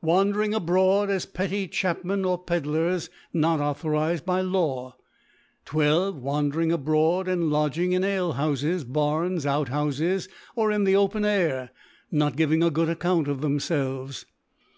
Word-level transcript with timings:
Wandering 0.00 0.54
abroad 0.54 1.10
as 1.10 1.26
pctry 1.26 1.70
Chapmen 1.70 2.24
or 2.24 2.42
Pedlars, 2.42 3.10
not 3.34 3.60
authorized 3.60 4.24
by 4.24 4.40
Law. 4.40 4.96
1 5.70 6.14
2. 6.14 6.18
Wandering 6.20 6.72
abroad 6.72 7.28
and 7.28 7.50
lodging 7.50 7.92
in 7.92 8.00
AJehoufes, 8.00 8.90
Barns, 8.90 9.44
Outhoufes, 9.44 10.26
or 10.56 10.72
in 10.72 10.84
the 10.84 10.96
open 10.96 11.26
Air, 11.26 11.68
not 12.10 12.34
giving 12.34 12.62
a 12.62 12.70
good 12.70 12.88
Ac 12.88 13.00
count 13.00 13.28
of 13.28 13.40
thcmfelves. 13.40 14.24